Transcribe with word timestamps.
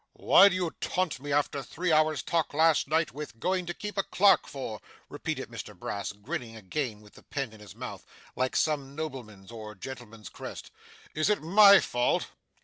'What 0.13 0.49
do 0.49 0.55
you 0.55 0.75
taunt 0.81 1.19
me, 1.19 1.31
after 1.31 1.61
three 1.61 1.91
hours' 1.91 2.23
talk 2.23 2.55
last 2.55 2.87
night, 2.87 3.11
with 3.11 3.39
going 3.39 3.67
to 3.67 3.73
keep 3.75 3.99
a 3.99 4.03
clerk 4.03 4.47
for?' 4.47 4.81
repeated 5.09 5.47
Mr 5.49 5.77
Brass, 5.77 6.11
grinning 6.11 6.55
again 6.55 7.01
with 7.01 7.13
the 7.13 7.21
pen 7.21 7.53
in 7.53 7.59
his 7.59 7.75
mouth, 7.75 8.03
like 8.35 8.55
some 8.55 8.95
nobleman's 8.95 9.51
or 9.51 9.75
gentleman's 9.75 10.29
crest. 10.29 10.71
'Is 11.13 11.29
it 11.29 11.43
my 11.43 11.79
fault? 11.79 12.29